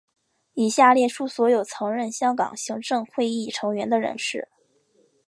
[0.55, 4.47] 以下列出所有曾任香港行政会议成员的人士。